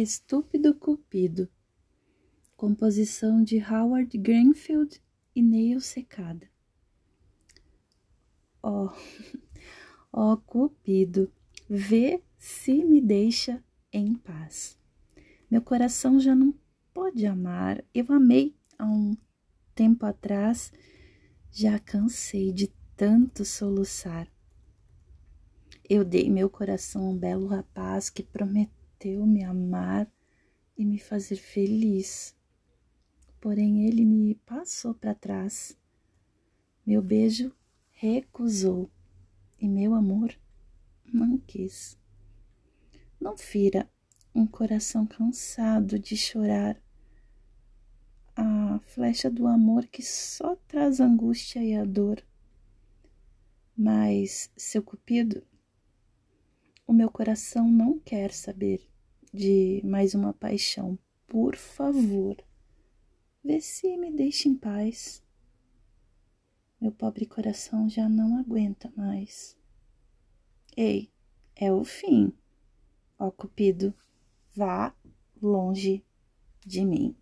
[0.00, 1.48] Estúpido Cupido.
[2.56, 5.02] Composição de Howard Greenfield
[5.34, 6.48] e Neil Secada.
[8.62, 8.94] Ó,
[10.12, 11.32] ó Cupido,
[11.68, 13.60] vê se me deixa
[13.92, 14.78] em paz.
[15.50, 16.54] Meu coração já não
[16.94, 17.84] pode amar.
[17.92, 19.16] Eu amei há um
[19.74, 20.72] tempo atrás,
[21.50, 24.30] já cansei de tanto soluçar.
[25.90, 30.10] Eu dei meu coração a um belo rapaz que prometeu prometeu me amar
[30.76, 32.34] e me fazer feliz.
[33.40, 35.78] Porém, ele me passou para trás.
[36.84, 37.52] Meu beijo
[37.92, 38.90] recusou
[39.60, 40.34] e meu amor
[41.12, 41.96] não quis.
[43.20, 43.88] Não fira
[44.34, 46.80] um coração cansado de chorar
[48.36, 52.22] a flecha do amor que só traz angústia e a dor.
[53.76, 55.44] Mas, seu cupido,
[56.88, 58.80] o meu coração não quer saber
[59.30, 60.98] de mais uma paixão.
[61.26, 62.34] Por favor,
[63.44, 65.22] vê se me deixa em paz.
[66.80, 69.54] Meu pobre coração já não aguenta mais.
[70.74, 71.12] Ei,
[71.54, 72.32] é o fim.
[73.18, 73.92] Ó Cupido,
[74.56, 74.96] vá
[75.42, 76.02] longe
[76.64, 77.14] de mim.